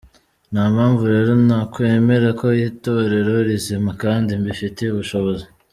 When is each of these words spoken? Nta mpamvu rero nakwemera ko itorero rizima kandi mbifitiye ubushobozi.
Nta 0.51 0.63
mpamvu 0.73 1.03
rero 1.13 1.31
nakwemera 1.47 2.29
ko 2.39 2.47
itorero 2.69 3.33
rizima 3.49 3.89
kandi 4.03 4.29
mbifitiye 4.41 4.89
ubushobozi. 4.91 5.45